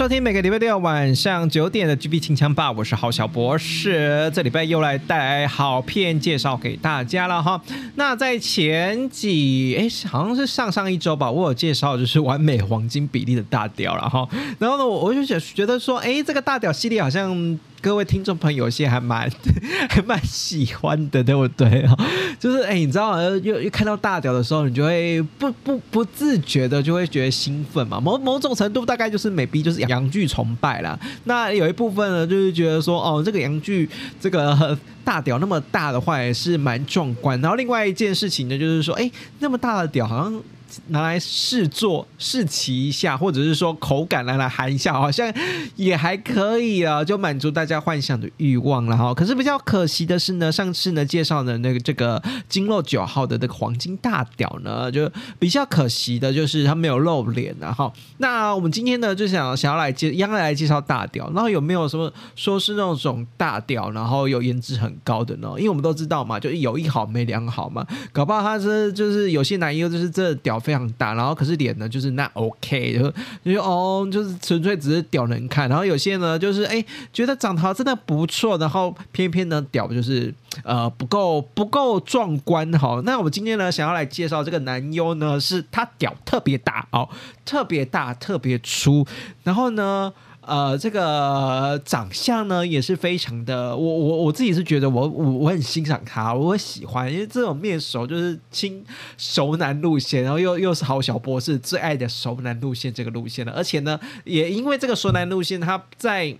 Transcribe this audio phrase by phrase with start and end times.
[0.00, 4.32] 收听每个礼拜六晚上九点的 GB 清枪吧，我是郝小博士。
[4.34, 7.60] 这礼拜又来带来好片介绍给大家了哈。
[7.96, 14.26] 那在前几哎，好像是上上一周吧，我有介绍就是完美黄金比例的大屌了哈。
[14.58, 17.60] 然后呢，我我就觉觉得说，哎，这个大屌系列好像。
[17.82, 19.30] 各位听众朋友，有些还蛮
[19.88, 21.96] 还蛮喜欢的，对不对啊？
[22.38, 27.98] 就是哎，你知道，又又看到大屌的时候，你就会不不不自觉的就会觉得兴奋嘛。
[27.98, 30.98] 某某种程度，大概就是美逼就是洋剧崇拜啦。
[31.24, 33.88] 那有一部分呢，就是觉得说，哦，这个洋剧
[34.20, 37.40] 这个大屌那么大的话，也是蛮壮观。
[37.40, 40.42] 然后另外一件事情呢，就是说，哎，那么大的屌好像。
[40.88, 45.32] 拿来试做试骑一下，或者是说口感来来含一下，好像
[45.76, 49.12] 也还可以啊，就满足大家幻想的欲望了哈。
[49.12, 57.92] 可是比较可惜的是呢，上次呢介绍的那个这个金肉九号的那个黄金大屌呢，就比较可惜的就是它没有露脸了哈。
[58.18, 65.48] 那我们今天呢就想想要来介，一样来介绍大屌，然后有没有什么说是那种大屌，然后有颜值很高的呢？
[65.56, 70.59] 因为我们都知道嘛，就有一好没两好嘛，搞不好他是就是有些男优就是这屌。
[70.60, 72.98] 非常大，然后可是脸呢，就是那 OK，
[73.44, 75.68] 就就哦，就是纯粹只是屌人看。
[75.68, 80.32] 然后有些呢，就是哎，觉得长得真的不错，然后偏偏呢，屌就是
[80.62, 83.00] 呃不够不够壮观哈。
[83.04, 87.08] 那我们今天呢，想要来介绍这个男优呢，是他屌特别大哦，
[87.44, 89.06] 特别大，特别粗，
[89.42, 90.12] 然后呢。
[90.50, 98.84] 呃，这个长相呢也是非常的，我我我自己是觉得我我我很欣赏他，我喜欢，因为这种面熟就是亲
[99.16, 106.36] 熟男路线，然后又又是好小博士最爱的熟男路线这个路线了，而且呢，也因为这个熟男路线，他在。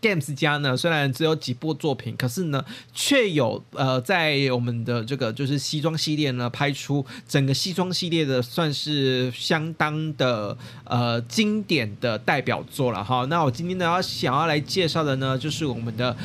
[0.00, 2.64] Games 家呢，虽然只有几部作品，可是呢，
[2.94, 13.24] 却有呃，在我们的这个就是西装系列呢，拍出整个西装系列的算是相当的呃经典的代表作了哈。
[13.26, 16.16] 那我今天呢要想要来介绍的呢，就是我们的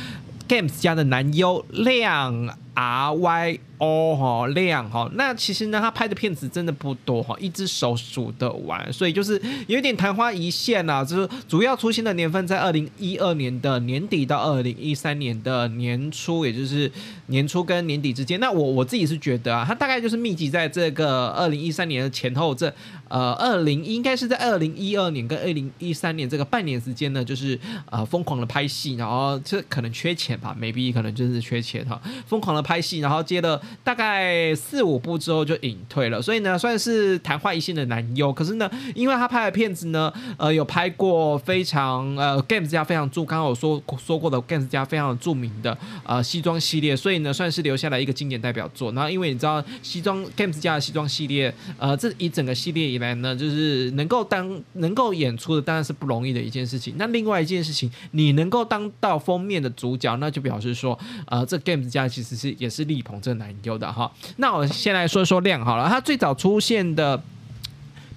[0.47, 3.59] Games 家的男优亮 R Y。
[3.79, 11.03] 哦哈亮哈，那其实呢，他拍的片子真的不多哈，一只手数得完，所以就是有点昙花一现呐。
[11.03, 16.89] 就是主要出现的年份在二零一二年的年底到二零一三年的年初，也就是
[17.25, 18.39] 年初跟年底之间。
[18.39, 22.73] 那我我自己是觉得啊，他大概就是密集在这个二零一三年的前后，这
[23.09, 33.61] 呃二零应该是在二零一二年跟二零一三年这个半年时间呢，就是呃疯狂的拍戏，然后这可能缺钱吧，maybe 可能就是缺钱哈，疯狂的拍戏，然后接了。
[33.83, 38.31] 大概四五部之后就隐退了，所以呢算是昙花一现的男优。
[38.33, 48.91] 可是呢，因为他拍的片子呢，呃，有拍过非常呃 Games 家非常著，刚刚我说说过的 Games 家非常著名的呃西装系列，所以呢算是留下来一个经典代表作。
[48.91, 56.95] 然后因为你知道西装 Games 家的西装系列，呃，这一整个系列以来呢，就是能够当能够演出的当然是不容易的一件事情。
[56.97, 60.97] 那另外一件事情，你能够当到封面的主角，那就表示说，
[61.27, 67.21] 呃，这 Games 家其实是也是力捧这个有的哈，那我先来说说量好了，它最早出现的。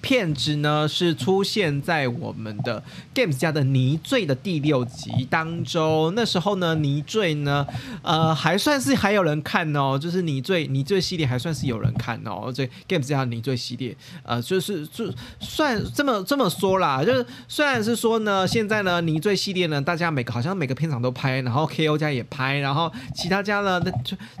[0.07, 2.81] 片子呢是出现在我们的
[3.13, 6.13] Games 家的泥醉的第六集当中。
[6.15, 7.67] 那时候呢，泥醉呢，
[8.03, 12.49] 呃，还算是还有人看哦，就是泥醉泥醉系列还算是有人看哦。
[12.55, 23.91] 这 Games 家的泥醉系列，呃，就是就算这么这么说啦，就是虽然是说呢，现在呢泥醉系列呢，大家每个好像每个片场都拍，然后 KO 家也拍，然后其他家呢，那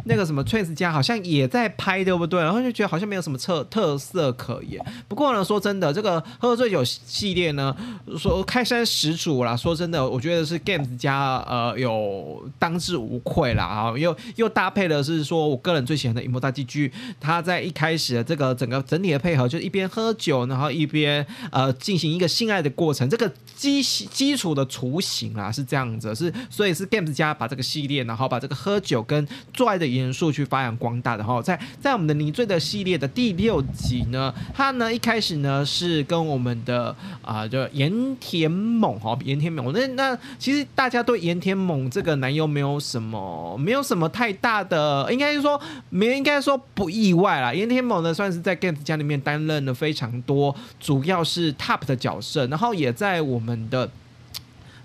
[0.05, 2.39] 那个什么 Trace 家好像也在拍，对不对？
[2.39, 4.81] 然后就觉得好像没有什么特特色可言。
[5.09, 7.75] 不过呢，说真的，这个喝醉酒系列呢，
[8.17, 9.55] 说开山始祖啦。
[9.55, 16.89] 说真的，我觉得是 Games 家呃有当之无愧啦啊，又又搭配的是说我个人最喜欢的《银幕大剧剧》，
[17.19, 35.46] 他在一开始的这个整个整体的配合，就是一边喝酒，然后一边呃进行一个性爱的过程，这个基基础的雏形啊是这样子，是所以是 Games 家把这个系列，然后把这个喝酒跟做爱的元素去发扬光大的哈，在在我们的泥醉的系列的第六集呢，他呢一开始呢。
[35.47, 39.71] 呢是跟我们的啊，就盐田猛哈，盐田猛。
[39.73, 45.59] 那那其实大家对盐田猛这个男优没有什么，没有什么太大的，应该说
[45.89, 47.53] 没，应该说不意外啦。
[47.53, 53.89] 盐田猛呢，算是在 Games 家里面担任了非常多，主要是 Top 的角色，然后也在我们的。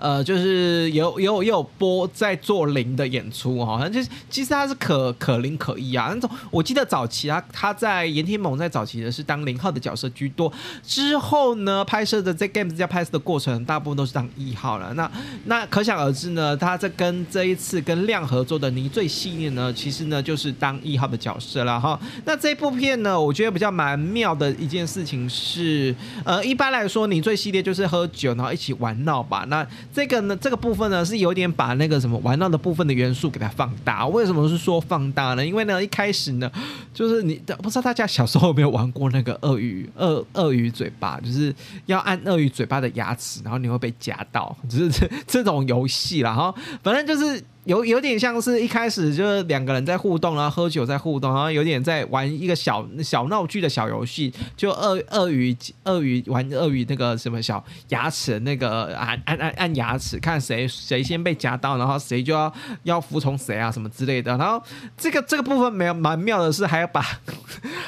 [0.03, 6.11] 呃，就是有有有播在做零的演出哈，就是其实他是可可零可一啊。
[6.13, 10.53] 那种我记得早期他他在盐田猛在早期的是当零号的角色居多，
[10.83, 14.93] 之后呢拍摄的在 games 在拍摄的过程，大部分都是当一号了。
[14.95, 15.09] 那
[15.45, 21.97] 那可想而知呢，他在跟这一次跟亮合作的泥醉系列呢，其实呢就是当一号的角色了哈。
[22.25, 25.95] 那这部片呢，我觉得比较蛮妙的一件事情是，
[26.25, 29.65] 呃，一般来说泥醉系列就是喝酒然后一起玩闹吧，那。
[29.93, 34.07] 这个呢，这个部分呢是有点把那个什么玩闹的部分的元素给它放大。
[34.07, 35.45] 为什么是说放大呢？
[35.45, 36.51] 因为呢，一开始呢，
[36.95, 41.55] 就是你不知道大家小时候有没有玩过那个鳄鱼鳄鳄鱼嘴巴，就是
[41.87, 46.33] 要按鳄鱼嘴巴的牙齿，然后你会被夹到，就是这 这种游戏啦。
[46.33, 47.43] 哈，反正就是。
[47.65, 64.37] 有有点像是一开始就是两个人在互动，然后喝酒在互动，然后有点在玩一个小小闹剧的小游戏，就鳄鳄鱼鳄鱼玩鳄鱼那个什么小牙齿那个按按按按牙齿，看谁谁先被夹到，然后谁就要要服从谁啊什么之类的。
[64.37, 64.61] 然后
[64.97, 67.01] 这个这个部分没有蛮妙的是，还要把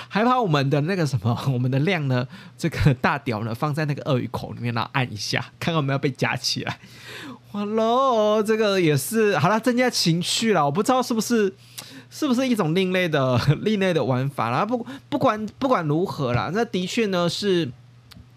[0.09, 2.25] 还把我们的那个什么我们的量呢，
[2.57, 6.79] 这个大屌呢放在那个鳄鱼口里面，然后按一下，看看有没有被夹起来。
[7.57, 10.65] Hello，这个也是好了，增加情趣了。
[10.67, 11.55] 我不知道是不是
[12.11, 14.67] 是不是一种另类的 另类的玩法啦。
[14.67, 17.71] 不不管不管如何啦，那的确呢是。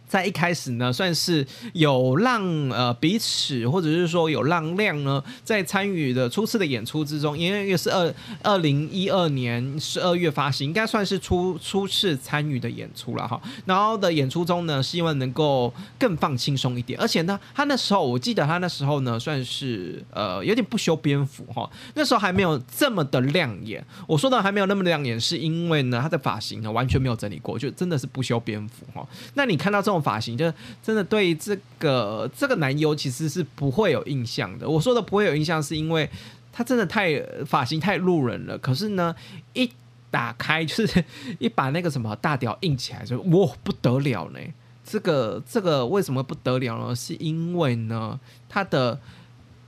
[0.07, 13.41] 在一开始呢，算是有让呃彼此，或者是说有让亮呢，在参与的初次的演出之中，因为也是二二零一二年十二月发行，应该算是初初次参与的演出了哈。
[13.65, 23.85] 然后的演出中呢，希望能够更放轻松一点，而且呢，他那时候我记得他那时候呢，算是呃有点不修边幅哈，那时候还没有这么的亮眼。
[24.07, 29.05] 我说的还没有那么亮眼，是因为呢，他的发型呢完全没有整理过，就真的是不修边幅哈。
[29.33, 29.96] 那你看到这种。
[29.99, 30.51] 发型就
[30.83, 34.67] 真的对这个这个男优其实是不会有印象的。
[34.67, 36.09] 我说的不会有印象，是因为
[36.51, 38.57] 他真的太发型太路人了。
[38.57, 39.15] 可是呢，
[39.53, 39.69] 一
[40.09, 41.03] 打开就是
[41.39, 44.39] 一把那个什么大屌硬起来，就哇不得了呢！
[44.83, 46.95] 这个这个为什么不得了呢？
[46.95, 48.99] 是因为呢，他的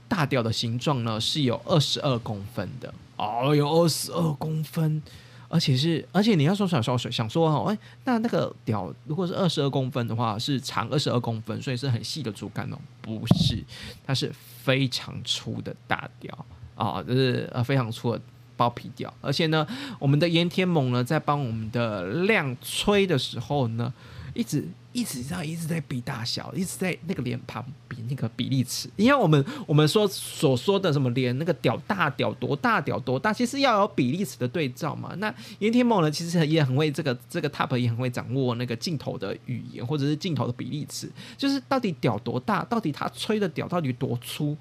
[0.08, 5.02] 大屌的形状呢是有二十二公分的哦，有二十二公分。
[5.50, 13.62] 而且是，而且你要说想说想说哦，哎，那那个屌如果是二十二公分的话，是长二十二公分，所以是很细的竹竿哦，不是，
[14.06, 14.32] 它是
[14.62, 18.22] 非常粗的大屌啊，就是呃非常粗的
[18.56, 19.12] 包皮屌。
[19.20, 19.66] 而且呢，
[19.98, 23.92] 我们的盐天猛呢，在帮我们的量吹的时候呢，
[24.32, 24.66] 一直。
[24.92, 35.14] 一直在一直在比大小，一直在那个脸庞比那个比例尺，因为我们我们说所说的什么脸那个屌大屌多大屌多大，其实要有比例尺的对照嘛。
[35.18, 44.56] 那岩田猛呢，其实也很会这个这个 top 也很会掌握那个镜头的语言或者是镜头的比例尺，就是到底屌多大，到底他吹的屌到底多粗，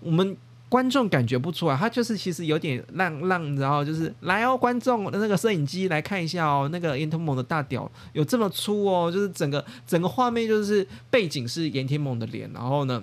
[0.00, 0.36] 我们。
[0.68, 13.02] 观众感觉不出来，他就是其实有点让让，然后就是来哦，观众那个摄影机来看一下哦，那个岩田猛的大屌有这么粗哦，就是整个整个画面就是背景是岩田猛的脸，然后呢，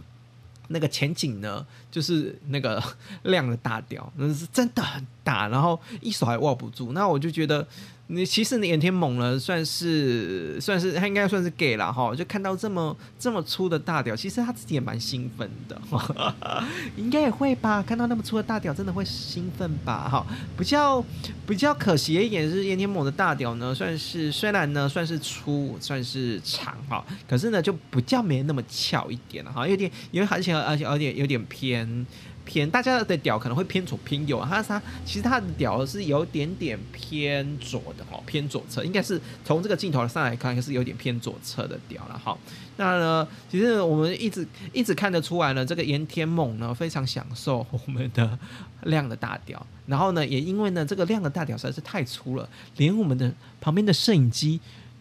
[0.67, 1.65] 那个前景呢
[1.95, 2.83] 就是那个
[3.23, 7.65] 亮的大屌，那是真的很大，然后一手还握不住，那我就觉得。
[8.07, 15.81] 你其实你眼天猛了，算是算是他应该算是 gay 了哈，就看到这么这么粗的大屌，其实他自己也蛮兴奋的，
[16.95, 17.81] 应该也会吧？
[17.81, 20.07] 看到那么粗的大屌，真的会兴奋吧？
[20.07, 20.23] 哈，
[20.55, 21.03] 比较
[21.47, 31.84] 比较可惜一点是，眼天猛的大屌呢，算是虽然呢算是粗，算是长哈，可是呢就比较没那么翘一点了哈，有点因为而且而且而且有点偏。
[32.45, 42.37] 偏大家的屌可能会偏左偏右，它它其实它的屌是有点点偏左的哦，偏左侧，应该是从这个镜头上来看，应该是有点偏左侧的屌了哈。
[42.77, 48.37] 那呢，其实我们一直一直看得出来呢，这个岩田猛呢非常享受我们的
[48.83, 54.59] 亮的大屌，然后呢，也因为呢这个亮的大屌实在是太粗了，连我们的旁边的摄影机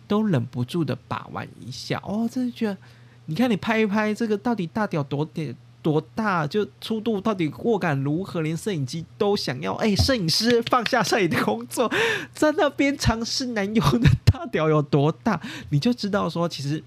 [0.08, 2.78] 都忍不住的把玩一下哦，真的觉得，
[3.26, 5.54] 你看你拍一拍这个到底大屌多点。
[5.84, 8.40] 多大就粗度到底握感如何？
[8.40, 11.92] 连摄影机都想要哎，摄影师放下摄影的工作，
[12.32, 15.38] 在那边尝试男友的大屌有多大，
[15.68, 16.82] 你就知道说其实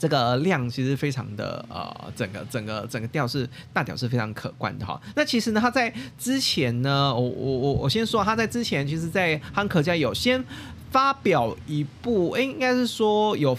[0.00, 5.00] 这个量其实非常的呃，整个整个整个调是大屌是非常可观的哈。
[5.14, 10.44] 那其实呢，他在之前呢，我我我我先说他在之前，其实，在汉克家有先
[10.90, 13.56] 发表一部，哎，应该是说有。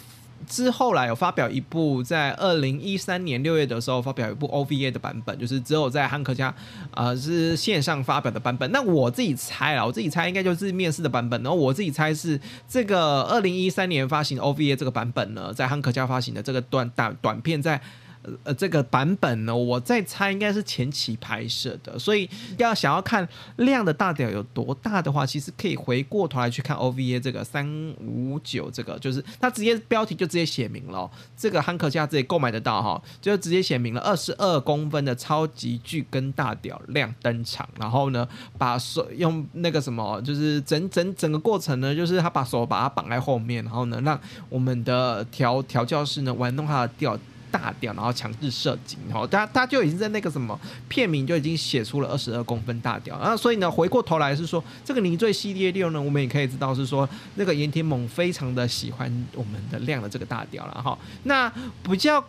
[0.49, 6.53] 之后来有发表一部，在二零一三年六月的时候发表一部 OVA 的版本，就是只有在汉克家
[6.95, 8.69] 呃是线上发表的版本。
[8.71, 11.41] 那我自己猜啊，我自己猜应该就是面试的版本。
[11.43, 12.37] 然后我自己猜是
[12.67, 17.79] 这个二零一三年发行 OVA 这个版本呢，在汉克家发行的这个短短短片在。
[18.43, 27.67] 呃，这个版本呢，我在猜应该是前期拍摄的，所以要想要看量的大屌有多大的话，其实可以回过头来去看 OVA 这个三
[27.99, 44.19] 五九这个，就是它直接标题就直接写明了，这个汉克家自己购买得到哈，就直接写明了二十二公分的超级巨根大屌量登场，然后呢，把手用那个什么，就是整整整个过程呢，就是他把手把它绑在后面，然后呢，让
[44.49, 47.17] 我们的调调教师呢玩弄他的吊。
[47.51, 61.51] 大屌，然后强制射精，然后他他就已经在那个什么片名就已经写出了二十二公分大屌，然后所以呢，回过头来是说这个凝醉系列六呢，我们也可以知道是说那个盐田猛非常的喜欢我们的亮的这个大屌了哈，那
[61.83, 62.23] 不叫。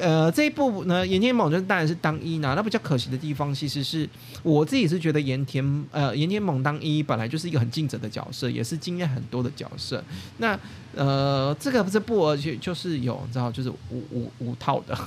[0.00, 2.54] 呃，这一部呢，岩田猛就当然是当一呢。
[2.56, 4.08] 那比较可惜的地方，其实是
[4.42, 10.02] 我自己是觉得岩田呃岩田猛当一本来就是一个很尽责的角色，也是经验很多的角色。
[10.38, 10.58] 那
[10.96, 14.98] 呃，这个这部而且就是有你知道，就是无无无套的，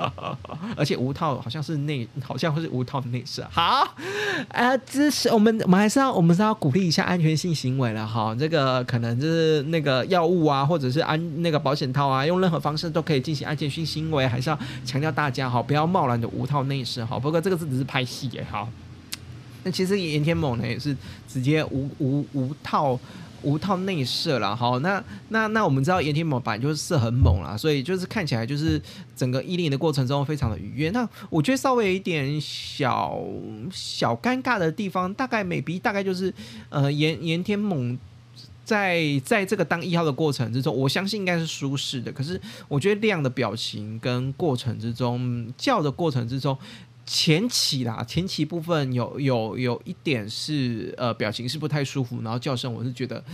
[0.76, 3.42] 而且无套好像是内，好像会是无套的内饰。
[3.50, 3.96] 好，
[4.48, 8.34] 呃，这是我们我们还是要我们是要鼓励一下安全性行为了哈。
[8.38, 14.19] 这个可能就是那个药物啊，或者是安那个保险套啊，用任何方式都可以进行安全性行为。
[14.26, 17.18] 还是要强调大家哈，不要贸然的无套内射哈。
[17.18, 18.68] 不过这个是只是拍戏也好。
[19.62, 20.96] 那其实岩田猛呢也是
[21.28, 22.98] 直接无无无套
[23.42, 24.78] 无套内射了哈。
[24.78, 28.80] 那那那我们知道岩田猛本来就是射很猛啦，所以就是看起来就是
[29.14, 30.90] 整个伊林的过程中非常的愉悦。
[30.90, 33.20] 那我觉得稍微有一点小
[33.70, 36.32] 小尴尬的地方，大概美 b 大概就是
[36.70, 37.98] 呃岩岩田猛。
[38.70, 42.12] 在在这个当一号的过程之中，我相信应该是舒适的。
[42.12, 46.56] 可是我觉得亮的表情跟过程之中叫的过程之中，
[47.04, 53.24] 前期啦，前期部分有有有一点是呃表情是不太舒服，然后叫声我是觉得。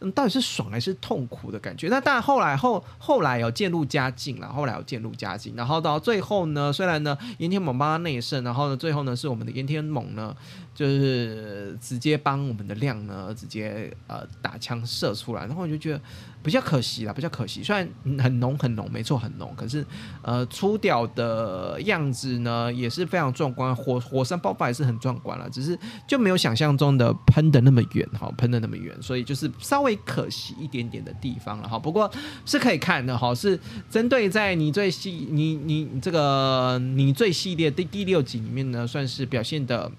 [0.00, 1.88] 嗯，到底是爽还是痛苦的感觉？
[1.88, 10.34] 那当然，后来后后来有渐入佳境了，后来有渐入佳境，然后到最后呢，虽然呢岩田猛帮他内胜，然后呢最后呢是我们的岩田猛呢，
[10.74, 16.00] 就是直接帮我们的亮呢直接呃打枪射出来，然后我就觉得。
[16.42, 17.62] 比较可惜啦，比较可惜。
[17.62, 17.86] 虽然
[18.18, 19.84] 很浓很浓，没错很浓，可是
[20.22, 25.78] 呃，出屌的样子呢也是非常壮观，火火山爆发也是很壮观了，只是
[26.08, 31.78] 就没有想象中的喷的那么远哈，喷的那么远，所以就是稍微可惜一点点的地方了哈。
[31.78, 32.10] 不过
[32.44, 33.58] 是可以看的哈，是
[33.90, 39.90] 针对在你最系你你这个你最系列第第六集里面呢，算是表现的。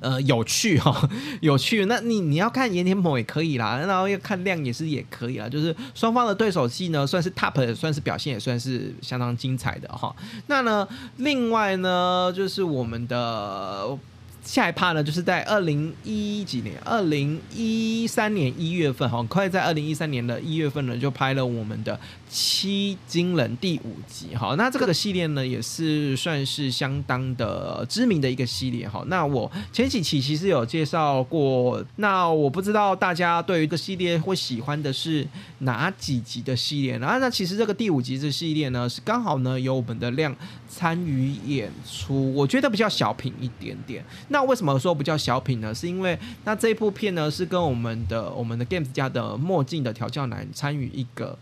[0.00, 1.08] 呃，有趣哈，
[1.40, 1.86] 有趣。
[1.86, 5.48] 那你你要看岩田某也可以啦，然后要看亮也是也可以啦。
[5.48, 10.14] 就是双方的对手戏呢，算是 top，算是表现也算是相当精彩的哈。
[10.46, 13.96] 那呢，另外呢，就是我们的。
[14.44, 21.94] 下一趴呢，就是在二零一几年，二零一三年一月份，很快在二零一三年的一月份呢，就拍了我们的
[22.28, 24.36] 《七金人》第五集。
[24.36, 28.86] 哈，那这个系列呢，也是算是相当的知名的一个系列。
[28.86, 35.26] 哈，那我前几期其实有介绍过，那我不知道大家对于这个系列会喜欢的是
[35.60, 36.98] 哪几集的系列。
[36.98, 40.36] 然后，那其实这个第五集这系列呢，是刚好呢有我们的亮
[40.76, 44.04] 参与演出，我觉得比较小品一点点。
[44.28, 45.72] 那为什么说不叫小品呢？
[45.72, 51.38] 是因为那这部片呢是跟我们的我们的 Games 家的墨镜的调教男参与一个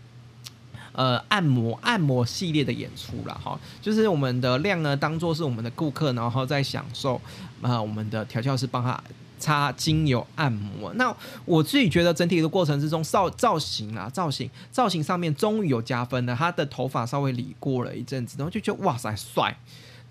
[0.91, 7.19] 呃按摩按摩系列的演出了哈，就是我们的量呢当做是我们的顾客，然后在享受
[7.63, 9.01] 啊我们的调教师帮他
[9.43, 10.93] 擦精油按摩。
[10.93, 19.53] 那我自己觉得整体的过程之中造造型啊造型造型上面终于有加分了，他的头发稍微理过了一阵子，然后就觉得哇塞帅。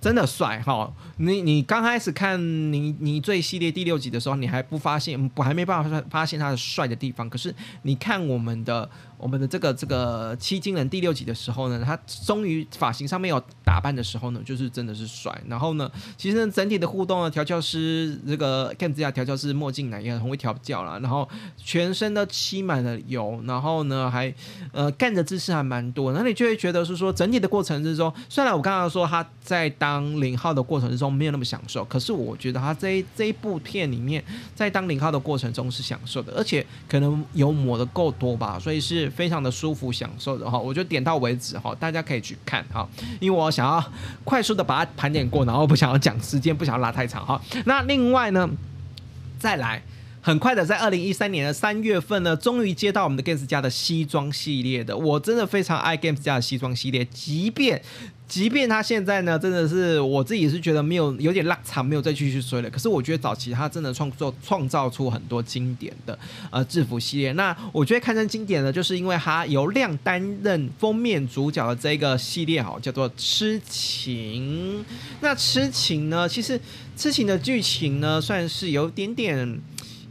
[0.02, 0.92] 真的帅哈！
[1.18, 2.36] 你你刚开始看
[2.72, 7.30] 你你最系列第六集的时候，你还不发现，我还没办法发现他的帅的地方。
[7.30, 8.90] 可是你看我们的。
[9.22, 15.32] 我们的这个这个七金人第六集的时候呢，他终于发型上面有打扮的时候呢，就是真的是帅。
[15.46, 20.98] 然后呢，其实整体的互动呢，调教师这个 Ken 之家调教师墨镜男也很会调教啦。
[21.00, 24.34] 然后全身都漆满了油，然后呢还
[24.72, 26.12] 呃干的姿势还蛮多。
[26.12, 34.24] 那你就会觉得是说整体的过程之中，虽然我刚刚说他在当零号的过程之中没有那么享受，可是我觉得他这这一部片里面
[34.56, 39.11] 在当零号的过程中是享受的，而且可能油抹的够多吧，所以是。
[39.12, 42.88] 非常的舒服享受的哈，我就点到为止哈，大家可以去看哈，
[43.20, 43.92] 因为我想要
[44.24, 47.40] 快速的把它盘点过，然后不想要讲时间，不想要拉太长哈。
[47.66, 48.48] 那另外呢，
[49.38, 49.82] 再来
[50.20, 54.96] 很快的在二零一三年的三月份呢，终于接到我们的 Games 家的西装系列的。
[54.96, 57.82] 我真的非常爱 Games 家的西装系列，即便。
[58.32, 62.70] 即便他现在呢，真的是我自己是觉得没有有点拉长，没有再继续追了。
[62.70, 66.18] 可是我觉得早期他真的创作创造出很多经典的
[66.50, 67.32] 呃制服系列。
[67.32, 74.80] 那我觉得堪称经典的，就是因为他由亮担任封面主角的这个系列，哈，叫做《痴情》。
[75.20, 76.58] 那《痴情》呢，其实
[76.96, 79.60] 《痴情》的剧情呢，算是有点点。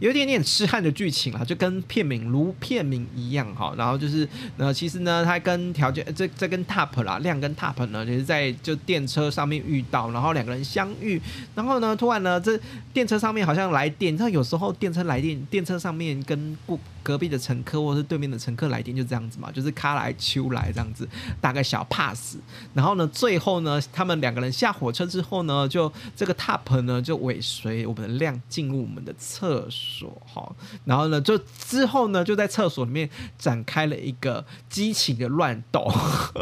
[0.01, 3.71] 有一点点痴汉的剧情啦，就跟片名如片名一样哈。
[3.77, 4.27] 然后就是，
[4.57, 11.21] 呃，其实呢，他跟条件这这跟 Top 啦，亮跟 Top 呢，就是在就电车上面遇到，然后两个人相遇，
[11.53, 12.59] 然后呢，突然呢，这
[12.91, 16.79] 电车上面好像来电，你知道有时候电车来电，电车上面跟不。
[17.03, 21.09] 隔壁的乘客或是对面的乘客来电就这样子嘛，就是卡来秋来这样子
[21.41, 22.37] 打个小 pass，
[22.75, 30.55] 然后呢，最后呢，他们两个人下火车之后呢，就这个 top 呢就尾随我们的亮进入我们的厕所说哈，
[30.85, 35.91] 然后呢，就之后呢就在厕所里面展开了一个激情的乱斗，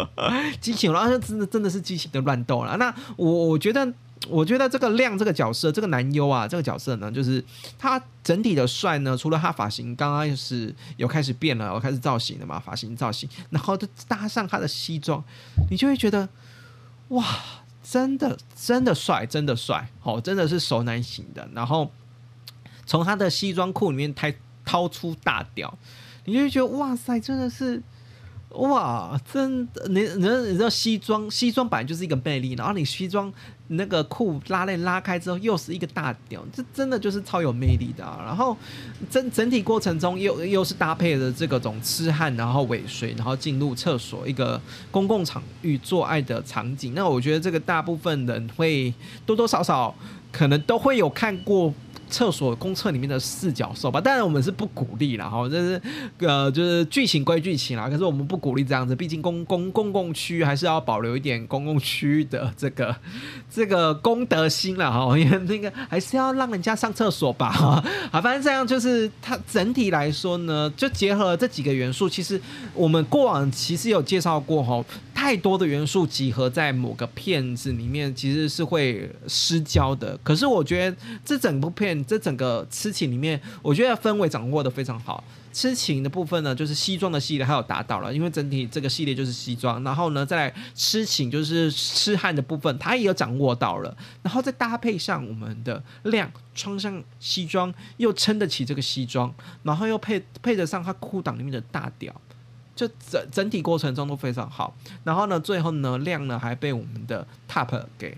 [0.62, 2.78] 激情然后真的真的是激情的乱斗了。
[2.78, 3.92] 那我我觉得。
[4.28, 7.44] 我觉得这个亮这个角色，这个男优啊，这个角色呢，就是
[7.80, 15.24] 他整体的帅呢，除了他发型刚刚是有开始变了，有开始造型了嘛，发型造型，然后就搭上他的西装，
[15.72, 16.28] 你就会觉得
[17.08, 17.26] 哇，
[17.82, 21.50] 真的真的帅，真的帅，哦，真的是熟男型的。
[21.54, 21.90] 然后
[22.90, 24.28] 从他的西装裤里面掏
[24.66, 25.72] 掏出大屌，
[26.26, 27.80] 你就会觉得哇塞，真的是。
[28.54, 33.32] 哇，真的，你你你知道西装西装本来就是一个魅力，然后你西装
[33.68, 38.04] 那个裤拉链拉开之后又是一个大屌，这真的就是超有魅力的。
[38.26, 38.58] 然后
[39.08, 46.96] 整整体过程中又又是搭配的这个种痴汉，然后尾随，然后进入厕所一个公共场域做爱的场景。
[46.96, 48.92] 那我觉得这个大部分人会
[49.28, 49.94] 多多少少
[50.32, 51.72] 可能都会有看过。
[52.10, 55.82] 厕所公厕里面的四角兽吧，当然我们是不鼓励了哈，这是
[56.20, 62.96] 呃就是剧情归剧情啦，可是我们不鼓励这样子，毕竟公公公共区还是要保留一点公共区域的这个
[63.50, 72.42] 这个公德心了哈， 因为那个还是要让人家上厕所吧哈， 好，反正这样就是它整体来说呢，就结合这几个元素，其实
[72.74, 74.84] 我们过往其实有介绍过哈。
[75.20, 80.18] 太多的元素集合在某个片子里面，其实是会失焦的。
[80.24, 85.22] 可是我觉得这整部片，这整个痴情里面，我觉得氛围掌握的非常好。
[85.52, 89.84] 痴情的部分呢，就是西装的系列还有达到了，因为整体这个系列就是西装。
[89.84, 93.94] 然后呢，再来痴情就是痴汉的部分，他也有掌握到了。
[94.24, 102.16] 然后再搭配上我们的亮穿上西装，又撑得起这个西装，然后又配配得上他裤裆里面的大屌。
[102.80, 108.18] 就整整体过程中都非常好，然后呢，最后呢，亮呢还被我们的 top 给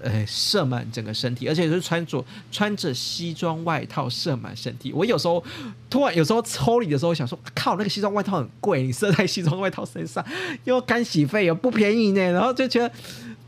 [0.00, 4.92] 呃射满整个身体，而且是穿着穿着西装外套射满身体。
[4.92, 5.40] 我有时候
[5.88, 10.26] 突然有时候抽离的时候想说，靠，那个西装外套很贵，你射在西装外套身上
[10.64, 12.92] 又干洗费又不便宜呢，然后就觉得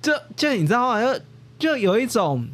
[0.01, 1.03] 就就你知道吗？
[1.03, 1.21] 就
[1.59, 2.47] 就有一种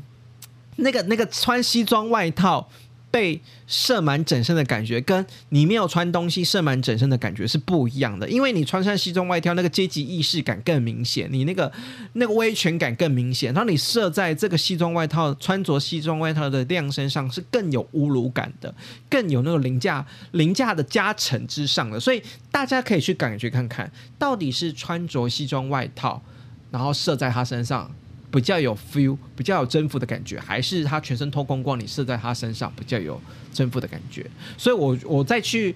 [0.76, 2.66] 那个那个穿西装外套。
[3.10, 8.28] 被射满整身的感觉，跟你没有穿东西射满整身的感觉是不一样的。
[8.28, 11.70] 因为你穿上西装外套，那个阶级意识感更明显，你那个
[12.12, 13.52] 那个威权感更明显。
[13.52, 18.72] 然后你射在这个西装外套穿着西装外套的亮身上，是更有侮辱感的，
[19.08, 21.98] 更有那个凌驾凌驾的加成之上的。
[21.98, 26.22] 所以大家可以去感觉看看，到底是穿着西装外套，
[26.70, 27.90] 然后射在他身上。
[28.30, 33.20] 比较有 feel，比较有征服的感觉，还是他全身脱光光，你射在他身上比较有
[33.52, 34.24] 征服的感觉。
[34.56, 35.74] 所以，我我再去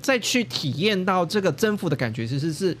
[0.00, 2.74] 再去体验到这个征服的感觉，其实是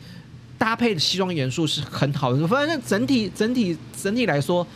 [0.56, 2.48] 搭配的西装元素是很好的。
[2.48, 4.66] 反正整体整体整体来说，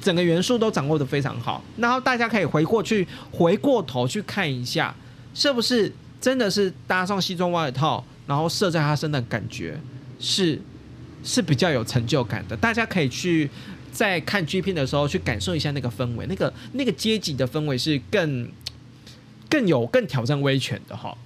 [0.00, 1.64] 整个元素都掌握的非常好。
[1.78, 4.94] 然后大家可以回过去回过头去看一下，
[5.34, 9.80] 是不是真的是搭上西装外套，然后射在他身的感觉
[10.20, 10.62] 是。
[11.24, 13.50] 是比较有成就感的，大家可以去
[13.92, 18.48] 在看 G 片的时候去感受一下那个氛围，那个那个阶级的氛围是更
[19.50, 21.16] 更有更挑战威权的哈。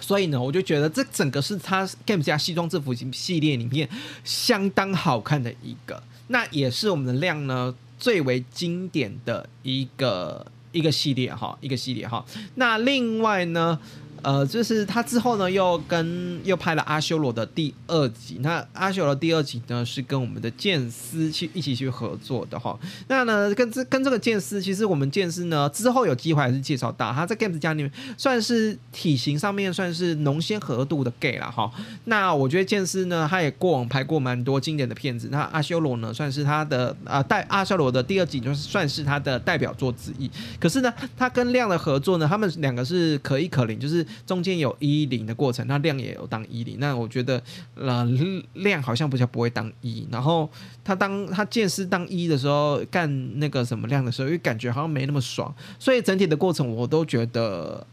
[0.00, 3.88] 所以呢，我就觉得这整个是他 Game 加西装制服系列里面
[4.24, 12.24] 相当好看的一个，那也是我们的量呢最为经典的一个一个系列哈，一个系列哈。
[12.54, 13.78] 那另外呢？
[14.22, 18.38] 呃，就是他之后呢，又跟又拍了阿修罗的第二集。
[18.40, 22.78] 那阿修罗第二集呢，是跟我们的剑师去一起去合作的哈。
[23.06, 31.70] 那呢，跟这跟这个剑师，其实我们剑师呢之后有机会还是介绍到，他在 Games 家里面算是体型上面算是浓鲜合度的 gay 了哈。
[32.04, 35.28] 那我觉得剑师呢，他也过往拍过蛮多经典的片子。
[35.30, 40.30] 那阿修罗呢，算是他的啊代阿修罗的第二集，就是算是他的代表作之一。
[40.58, 44.06] 可是呢，他跟亮的合作呢，他们两个是可一可零，就是。
[44.26, 47.42] 中间有一零的过程，那亮也有当一零，那我觉得
[47.74, 48.06] 呃
[48.54, 50.48] 亮好像比较不会当一，然后
[50.84, 57.86] 他当他剑师当一的时候干那个什么亮的时候，又感觉好像没那么爽，所以整体的过程我都觉得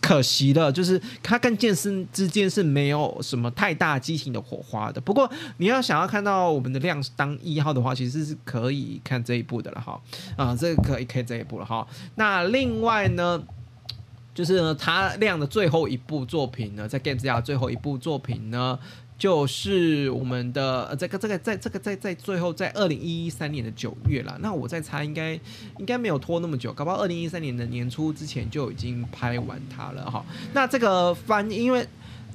[0.00, 5.00] 可惜了，就是他跟剑师之间是没有什么太大激情的火花的。
[5.00, 10.00] 不过你要想要看到我们的亮当一号的话，其实是可以看这一部的了哈，
[10.36, 11.86] 啊这个可以可以这一部了哈。
[12.14, 13.42] 那另外呢？
[14.36, 18.78] 就是呢，他亮的最后一部作品呢，在 Games 家最后一部作品呢，
[19.18, 24.38] 就是我们的呃这个这个在这个在在最后在二零一三年的九月了。
[24.42, 25.32] 那我在猜，应该
[25.78, 30.22] 应该没有拖那么久，搞不好二零一三年的年初之前就已经拍完它了哈。
[30.52, 31.86] 那这个翻，因为。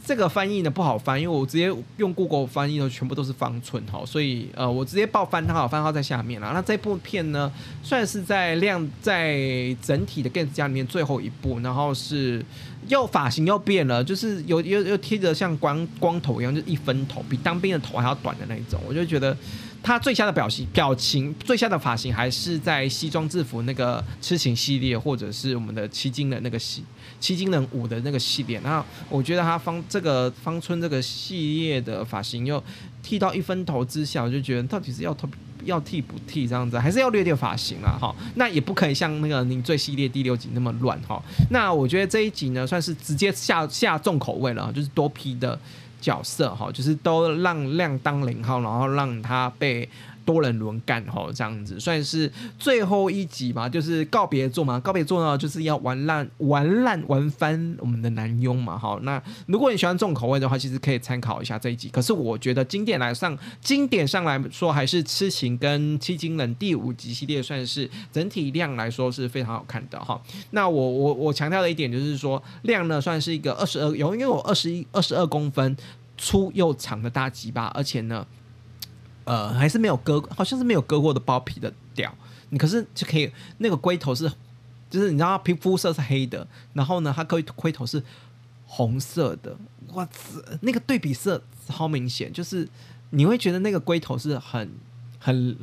[0.06, 6.52] 这个翻译呢不好翻，因为我直接用 Google 翻译的全部都是方寸哈，所以呃我直接报番号，番号在下面了。
[6.54, 7.52] 那这部片呢，
[7.84, 12.44] 算是在亮在整体的 g a n s 家里面最后一部，然后是
[12.88, 19.38] 又发型又变了，就是有又又贴着像光光头一样，就一分头，比当兵的头还要短的那一种，我就觉得。
[19.84, 26.84] 他最佳的表情表情，最佳的发型还是在西装制服那个痴情系列，或者是我们的七金的那个系
[27.22, 28.60] 七金人五的那个系列。
[28.60, 32.62] 那我觉得他方这个方春这个系列的发型又
[33.02, 35.28] 剃到一分头之下，我就觉得到底是要剃
[35.64, 37.96] 要剃不剃这样子，还是要略掉发型啊？
[37.98, 41.22] 哈，那也不可以像那个您最系列第六集那么乱哈。
[41.52, 45.58] 那我觉得这一集呢，算是直接下下重口味了，就是多批的。
[46.02, 49.88] 角色哈，就是都让亮当零号，然后让他被。
[50.26, 54.80] 多人轮干吼，这样子算是最后一集嘛，就是告别作嘛。
[54.80, 58.78] 告别作呢，就是要玩烂、玩烂、玩翻我们的男佣嘛。
[58.78, 61.90] 好，那如果你喜欢重口味的话，其实可以参考一下这一集。
[61.90, 70.22] 可是我觉得经典来上，经典上来说，还是痴情跟七金人第五集系列算是整体量来说是非常好看的哈。
[70.52, 75.76] 那我我我强调的一点就是说，量呢算是一个二十二，有因为我二十一二十二公分
[76.18, 78.26] 粗又长的大鸡巴，而且呢。
[79.24, 82.14] 呃，还是没有割，好像是没有割过的包皮的屌，
[82.50, 84.32] 你可是就可以那个龟头是，
[84.90, 88.04] 就是你知道皮肤色是黑的，然后呢，它龟龟头是
[88.66, 89.56] 红色的，
[89.94, 92.68] 哇塞，那个对比色超明显，就是
[93.12, 94.72] 你会觉得那个龟头是很
[95.20, 95.58] 很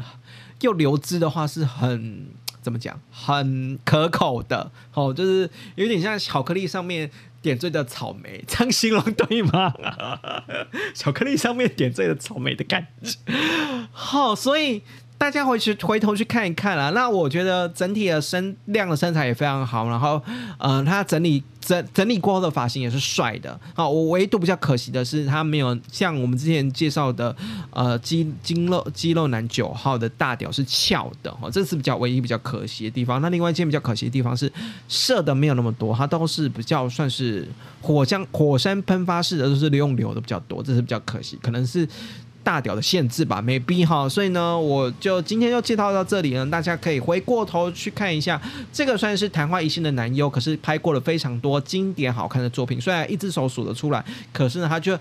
[0.60, 2.26] 又流汁的话是很
[2.62, 7.10] 怎么讲，很可口的，哦，就是有点像巧克力上面。
[7.42, 9.72] 点缀的草莓，这样形容对吗？
[10.94, 13.16] 巧克力上面点缀的草莓的感觉，
[13.92, 14.82] 好，所以。
[15.18, 16.90] 大家回去回头去看一看啦。
[16.90, 20.22] 那我觉得整体的身量的身材也非常好，然后，
[20.58, 23.60] 呃，他整理整整理过后的发型也是帅的。
[23.74, 27.34] 好，我唯独比较可惜的是，他没有像我们之前介绍的，
[27.70, 33.20] 呃，肌肌肉肌肉男九号的大屌是翘的，哈，这是比较唯一比较可惜的地方。
[33.20, 34.50] 那另外一件比较可惜的地方是
[34.86, 37.46] 射的没有那么多，它都是比较算是
[37.82, 41.86] 火将火山喷发式的，都是用流的比较多，这是比较可惜，可能是。
[42.48, 48.40] 大屌的限制吧，没必哈，所以呢，我就今天就介绍到这里呢，大家可以回过头去看一下，
[48.72, 54.98] 这个算是昙花一现的男优，可是拍过了非常多经典好看的作品，虽然一只手数得出来，可是呢，他就。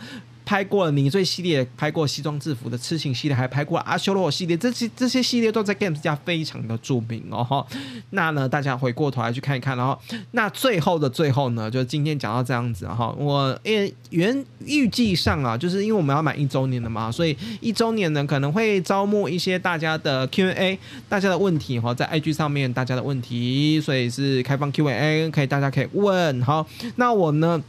[0.48, 7.68] 拍过了迷醉系列，拍过西装制服的痴情系列，还拍过阿修罗系列，这些这些系列都在 Games 家非常的著名哦。
[8.12, 10.00] 那呢，大家回过头来去看一看，然后
[10.32, 13.14] 那最后的最后呢，就今天讲到这样子哈。
[13.18, 20.80] 我因原预计上啊，就是因为我们要满一周年的嘛，所以一周年呢可能会招募一些大家的 Q&A，
[21.10, 26.42] 大家的问题哈，在 IG 上面大家的问题，所以是开放 Q&A，可以大家可以问。
[26.42, 27.62] 好，那我呢？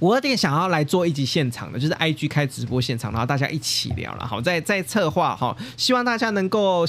[0.00, 6.84] 我有点想要来做一集现场的，就是 I G 开直播现场，然后大家一起聊了，好，再再策划哈，希望大家能够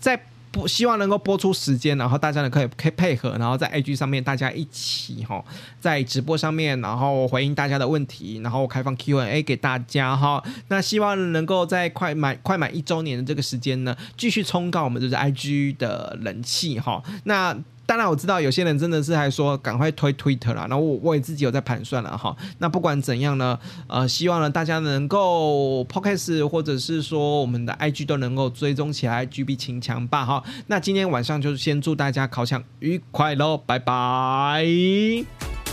[0.00, 0.18] 在
[0.50, 5.44] 播，希望能够播出时间，然后大家呢可以可以配合，然后在 I G 上面大家一起哈，
[5.78, 10.42] 在直播上面，然后回应大家的问题，然后开放 Q A 给大家哈。
[10.68, 17.02] 那希望能够在快满快满一周年的这个时间呢，继续冲高我们就是 I G 的人气哈。
[17.24, 17.54] 那
[17.94, 22.36] 当然我知道有些人真的是还说赶快推 Twitter 啦，然后我我也自己有在盘算了哈。
[22.58, 30.42] 那不管怎样呢，呃，希望呢大家能够 Podcast 或者是说我们的 IG 都能够追踪起来，GB 秦强吧哈。
[30.66, 35.63] 那今天晚上就先祝大家考场愉快喽，拜拜。